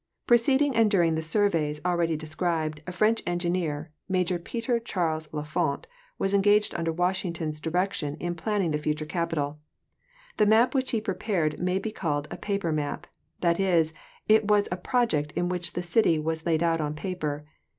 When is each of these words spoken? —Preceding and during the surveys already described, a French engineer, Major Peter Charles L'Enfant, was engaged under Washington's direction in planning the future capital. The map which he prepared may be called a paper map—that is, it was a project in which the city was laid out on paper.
—Preceding 0.25 0.75
and 0.75 0.89
during 0.89 1.13
the 1.13 1.21
surveys 1.21 1.79
already 1.85 2.15
described, 2.17 2.81
a 2.87 2.91
French 2.91 3.21
engineer, 3.27 3.91
Major 4.09 4.39
Peter 4.39 4.79
Charles 4.79 5.29
L'Enfant, 5.31 5.85
was 6.17 6.33
engaged 6.33 6.73
under 6.73 6.91
Washington's 6.91 7.59
direction 7.59 8.15
in 8.15 8.33
planning 8.33 8.71
the 8.71 8.79
future 8.79 9.05
capital. 9.05 9.59
The 10.37 10.47
map 10.47 10.73
which 10.73 10.89
he 10.89 11.01
prepared 11.01 11.59
may 11.59 11.77
be 11.77 11.91
called 11.91 12.27
a 12.31 12.37
paper 12.37 12.71
map—that 12.71 13.59
is, 13.59 13.93
it 14.27 14.47
was 14.47 14.67
a 14.71 14.75
project 14.77 15.33
in 15.33 15.49
which 15.49 15.73
the 15.73 15.83
city 15.83 16.17
was 16.17 16.47
laid 16.47 16.63
out 16.63 16.81
on 16.81 16.95
paper. 16.95 17.45